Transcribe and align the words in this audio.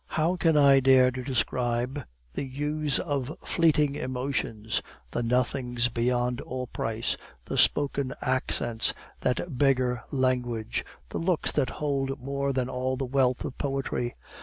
"How 0.07 0.35
can 0.35 0.57
I 0.57 0.79
dare 0.79 1.11
to 1.11 1.23
describe 1.23 2.03
the 2.33 2.41
hues 2.43 2.97
of 2.97 3.37
fleeting 3.43 3.93
emotions, 3.93 4.81
the 5.11 5.21
nothings 5.21 5.89
beyond 5.89 6.41
all 6.41 6.65
price, 6.65 7.15
the 7.45 7.55
spoken 7.55 8.11
accents 8.19 8.95
that 9.19 9.59
beggar 9.59 10.01
language, 10.09 10.83
the 11.09 11.19
looks 11.19 11.51
that 11.51 11.69
hold 11.77 12.19
more 12.19 12.51
than 12.51 12.67
all 12.67 12.97
the 12.97 13.05
wealth 13.05 13.45
of 13.45 13.59
poetry? 13.59 14.15